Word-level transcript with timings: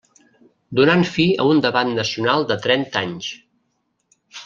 Donant 0.79 1.05
fi 1.17 1.27
a 1.45 1.47
un 1.51 1.61
debat 1.67 1.93
nacional 2.01 2.49
de 2.53 2.61
trenta 2.67 3.07
anys. 3.07 3.33